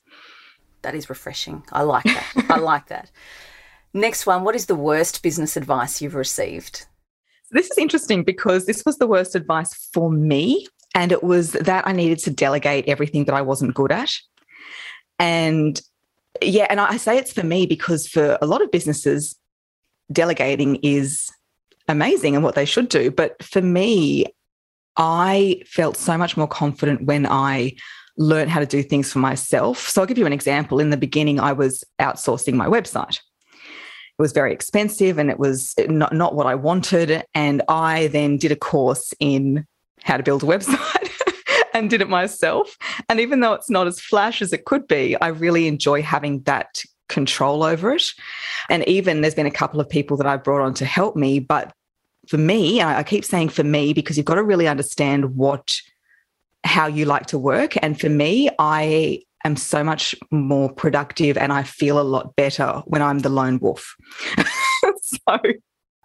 that 0.82 0.96
is 0.96 1.10
refreshing 1.10 1.64
i 1.72 1.82
like 1.82 2.06
that 2.06 2.46
i 2.50 2.58
like 2.60 2.88
that 2.88 3.12
Next 3.98 4.28
one, 4.28 4.44
what 4.44 4.56
is 4.56 4.66
the 4.66 4.76
worst 4.76 5.24
business 5.24 5.58
advice 5.58 6.02
you've 6.02 6.14
received? 6.14 6.86
This 7.50 7.72
is 7.72 7.78
interesting 7.78 8.24
because 8.24 8.66
this 8.66 8.84
was 8.86 8.98
the 8.98 9.08
worst 9.08 9.34
advice 9.34 9.74
for 9.92 10.12
me. 10.12 10.68
And 10.98 11.12
it 11.12 11.24
was 11.24 11.52
that 11.52 11.88
I 11.88 11.92
needed 11.92 12.18
to 12.20 12.32
delegate 12.32 12.88
everything 12.88 13.26
that 13.26 13.36
I 13.36 13.44
wasn't 13.44 13.76
good 13.76 13.92
at. 13.92 14.12
And 15.20 15.80
yeah, 16.42 16.66
and 16.72 16.80
I 16.80 16.98
say 16.98 17.20
it's 17.20 17.32
for 17.32 17.44
me 17.44 17.68
because 17.68 18.08
for 18.08 18.40
a 18.42 18.48
lot 18.48 18.64
of 18.64 18.72
businesses, 18.72 19.36
delegating 20.12 20.78
is 20.78 21.30
amazing 21.88 22.34
and 22.34 22.44
what 22.44 22.56
they 22.56 22.66
should 22.66 22.90
do. 22.90 23.12
But 23.12 23.42
for 23.44 23.62
me, 23.62 24.26
I 24.98 25.62
felt 25.68 25.98
so 25.98 26.18
much 26.18 26.36
more 26.36 26.48
confident 26.48 27.04
when 27.04 27.28
I 27.28 27.74
learned 28.18 28.50
how 28.50 28.60
to 28.60 28.66
do 28.66 28.82
things 28.82 29.14
for 29.14 29.20
myself. 29.20 29.88
So 29.90 30.02
I'll 30.02 30.08
give 30.08 30.18
you 30.18 30.26
an 30.26 30.34
example. 30.34 30.80
In 30.80 30.90
the 30.90 30.98
beginning, 30.98 31.40
I 31.40 31.54
was 31.54 31.84
outsourcing 32.02 32.56
my 32.56 32.66
website. 32.66 33.20
It 33.54 34.22
was 34.22 34.32
very 34.32 34.52
expensive 34.52 35.20
and 35.20 35.30
it 35.30 35.38
was 35.38 35.76
not, 35.78 36.12
not 36.12 36.34
what 36.34 36.48
I 36.48 36.56
wanted. 36.56 37.24
And 37.36 37.62
I 37.68 38.08
then 38.08 38.38
did 38.38 38.52
a 38.52 38.56
course 38.56 39.14
in 39.20 39.68
how 40.08 40.18
to 40.18 40.24
build 40.24 40.44
a 40.44 40.46
website 40.46 41.12
and 41.74 41.90
did 41.90 42.02
it 42.02 42.10
myself. 42.10 42.78
And 43.10 43.20
even 43.20 43.42
though 43.42 43.54
it's 43.54 43.70
not 43.70 43.88
as 43.88 44.00
flash 44.00 44.42
as 44.42 44.54
it 44.54 44.66
could 44.66 44.88
be, 44.88 45.16
I 45.22 45.28
really 45.28 45.68
enjoy 45.68 46.02
having 46.02 46.42
that 46.44 46.84
control 47.10 47.64
over 47.64 47.94
it. 47.94 48.04
And 48.70 48.88
even 48.88 49.22
there's 49.22 49.36
been 49.36 49.46
a 49.46 49.52
couple 49.52 49.80
of 49.80 49.90
people 49.90 50.18
that 50.18 50.28
I've 50.28 50.44
brought 50.44 50.66
on 50.66 50.74
to 50.76 50.86
help 50.86 51.16
me. 51.16 51.40
But 51.40 51.74
for 52.28 52.38
me, 52.38 52.82
I 52.82 53.04
keep 53.04 53.24
saying 53.24 53.50
for 53.50 53.64
me 53.64 53.94
because 53.94 54.18
you've 54.18 54.26
got 54.26 54.36
to 54.36 54.44
really 54.44 54.68
understand 54.68 55.36
what 55.36 55.76
how 56.64 56.88
you 56.88 57.06
like 57.06 57.28
to 57.28 57.38
work. 57.38 57.76
And 57.82 58.00
for 58.00 58.10
me, 58.10 58.50
I 58.60 59.22
am 59.46 59.56
so 59.56 59.84
much 59.84 60.14
more 60.32 60.72
productive 60.72 61.38
and 61.38 61.54
I 61.54 61.64
feel 61.64 62.00
a 62.00 62.02
lot 62.02 62.36
better 62.36 62.82
when 62.86 63.02
I'm 63.02 63.20
the 63.20 63.30
lone 63.30 63.60
wolf. 63.60 63.96
so 65.02 65.38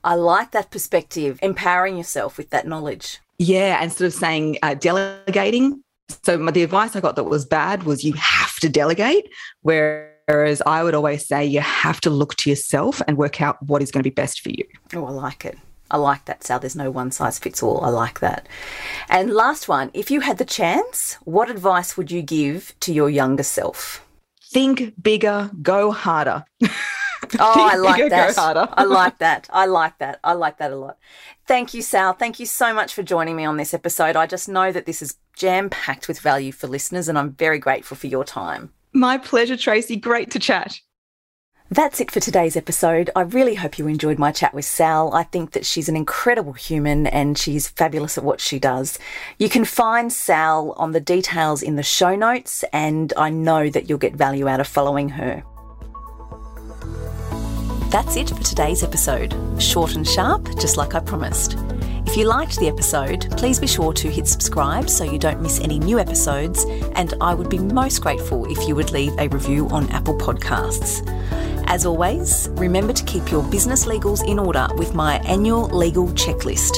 I 0.05 0.15
like 0.15 0.53
that 0.53 0.71
perspective, 0.71 1.39
empowering 1.43 1.97
yourself 1.97 2.37
with 2.37 2.51
that 2.51 2.67
knowledge. 2.67 3.19
Yeah, 3.43 3.83
instead 3.83 4.07
of 4.07 4.15
saying 4.15 4.59
uh, 4.63 4.75
delegating. 4.75 5.83
So 6.23 6.39
my, 6.39 6.53
the 6.53 6.63
advice 6.63 6.95
I 6.95 7.01
got 7.01 7.17
that 7.17 7.25
was 7.25 7.45
bad 7.45 7.83
was 7.83 8.05
you 8.05 8.13
have 8.13 8.55
to 8.61 8.69
delegate, 8.69 9.29
whereas 9.63 10.63
I 10.65 10.85
would 10.85 10.95
always 10.95 11.27
say 11.27 11.45
you 11.45 11.59
have 11.61 12.01
to 12.03 12.11
look 12.11 12.37
to 12.37 12.51
yourself 12.51 13.03
and 13.09 13.17
work 13.17 13.43
out 13.43 13.61
what 13.61 13.83
is 13.83 13.91
going 13.91 14.05
to 14.05 14.09
be 14.09 14.15
best 14.15 14.43
for 14.43 14.51
you. 14.51 14.65
Oh, 14.95 15.07
I 15.07 15.11
like 15.11 15.45
it. 15.45 15.59
I 15.91 15.97
like 15.97 16.27
that, 16.27 16.45
Sal. 16.45 16.61
There's 16.61 16.77
no 16.77 16.93
one 16.93 17.11
size 17.11 17.41
fits 17.41 17.65
all. 17.65 17.85
I 17.85 17.89
like 17.89 18.21
that. 18.21 18.49
And 19.09 19.35
last 19.35 19.69
one, 19.69 19.91
if 19.93 20.09
you 20.09 20.21
had 20.21 20.39
the 20.39 20.45
chance, 20.45 21.19
what 21.25 21.51
advice 21.51 21.97
would 21.97 22.13
you 22.13 22.23
give 22.23 22.73
to 22.81 22.93
your 22.93 23.11
younger 23.11 23.43
self? 23.43 24.07
Think 24.53 24.95
bigger, 25.03 25.51
go 25.63 25.91
harder. 25.91 26.45
Oh, 27.39 27.69
I 27.73 27.77
like 27.77 28.11
that. 28.11 28.39
I 28.39 28.85
like 28.85 29.19
that. 29.19 29.49
I 29.53 29.67
like 29.67 29.99
that. 29.99 30.21
I 30.25 30.33
like 30.33 30.59
that 30.59 30.73
a 30.73 30.77
lot. 30.77 30.99
Thank 31.47 31.75
you, 31.75 31.83
Sal. 31.83 32.13
Thank 32.13 32.41
you 32.41 32.47
so 32.47 32.73
much 32.75 32.95
for 32.95 33.03
joining 33.03 33.37
me 33.37 33.45
on 33.45 33.57
this 33.57 33.75
episode. 33.75 34.17
I 34.17 34.27
just 34.27 34.49
know 34.49 34.73
that 34.73 34.87
this 34.87 35.03
is 35.03 35.17
jam 35.37 35.71
packed 35.71 36.09
with 36.09 36.21
value 36.21 36.53
for 36.53 36.67
listeners, 36.67 37.09
and 37.09 37.19
I'm 37.19 37.33
very 37.33 37.59
grateful 37.59 37.97
for 37.97 38.07
your 38.07 38.25
time. 38.25 38.73
My 38.93 39.19
pleasure, 39.19 39.57
Tracy. 39.57 39.97
Great 39.97 40.31
to 40.33 40.39
chat. 40.39 40.81
That's 41.73 42.03
it 42.03 42.11
for 42.11 42.21
today's 42.21 42.55
episode. 42.55 43.09
I 43.17 43.23
really 43.23 43.55
hope 43.55 43.79
you 43.79 43.87
enjoyed 43.87 44.19
my 44.19 44.31
chat 44.31 44.53
with 44.53 44.67
Sal. 44.67 45.15
I 45.15 45.23
think 45.23 45.53
that 45.53 45.65
she's 45.65 45.89
an 45.89 45.97
incredible 45.97 46.53
human 46.53 47.07
and 47.07 47.39
she's 47.39 47.71
fabulous 47.71 48.19
at 48.19 48.25
what 48.25 48.43
she 48.43 48.59
does. 48.59 48.99
You 49.39 49.49
can 49.49 49.65
find 49.65 50.13
Sal 50.13 50.73
on 50.73 50.93
the 50.93 51.01
details 51.01 51.63
in 51.63 51.77
the 51.77 51.83
show 51.83 52.15
notes, 52.15 52.63
and 52.75 53.15
I 53.17 53.31
know 53.31 53.71
that 53.71 53.89
you'll 53.89 53.97
get 53.97 54.15
value 54.15 54.49
out 54.49 54.61
of 54.61 54.67
following 54.67 55.09
her. 55.09 55.43
That's 57.93 58.17
it 58.17 58.31
for 58.31 58.43
today's 58.43 58.83
episode. 58.83 59.37
Short 59.61 59.97
and 59.97 60.09
sharp, 60.09 60.47
just 60.59 60.79
like 60.79 60.95
I 60.95 61.01
promised. 61.01 61.59
If 62.07 62.17
you 62.17 62.25
liked 62.25 62.59
the 62.59 62.69
episode, 62.69 63.31
please 63.37 63.61
be 63.61 63.67
sure 63.67 63.93
to 63.93 64.11
hit 64.11 64.27
subscribe 64.27 64.89
so 64.89 65.05
you 65.05 65.19
don't 65.19 65.43
miss 65.43 65.61
any 65.61 65.79
new 65.79 65.99
episodes, 65.99 66.65
and 66.95 67.13
I 67.21 67.35
would 67.35 67.51
be 67.51 67.59
most 67.59 68.01
grateful 68.01 68.51
if 68.51 68.67
you 68.67 68.75
would 68.77 68.93
leave 68.93 69.13
a 69.19 69.29
review 69.29 69.69
on 69.69 69.91
Apple 69.91 70.17
Podcasts. 70.17 71.07
As 71.67 71.85
always, 71.85 72.49
remember 72.53 72.95
to 72.95 73.05
keep 73.05 73.31
your 73.31 73.43
business 73.51 73.85
legals 73.85 74.27
in 74.27 74.39
order 74.39 74.67
with 74.79 74.95
my 74.95 75.17
annual 75.27 75.69
legal 75.69 76.07
checklist. 76.09 76.77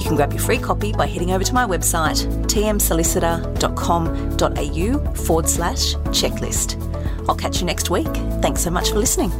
You 0.00 0.04
can 0.04 0.16
grab 0.16 0.32
your 0.32 0.42
free 0.42 0.58
copy 0.58 0.92
by 0.92 1.06
heading 1.06 1.30
over 1.30 1.44
to 1.44 1.54
my 1.54 1.64
website, 1.64 2.26
tmsolicitor.com.au 2.46 5.14
forward 5.14 5.48
slash 5.48 5.94
checklist. 5.94 6.76
I'll 7.28 7.36
catch 7.36 7.60
you 7.60 7.66
next 7.66 7.88
week. 7.88 8.12
Thanks 8.42 8.62
so 8.62 8.70
much 8.70 8.90
for 8.90 8.98
listening. 8.98 9.30